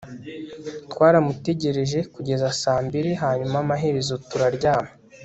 Twaramutegereje 0.91 1.99
kugeza 2.13 2.47
saa 2.61 2.81
mbiri 2.85 3.11
hanyuma 3.23 3.55
amaherezo 3.63 4.13
turaryama 4.29 4.91